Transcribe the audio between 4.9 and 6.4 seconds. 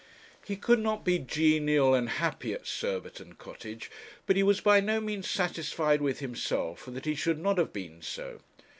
means satisfied with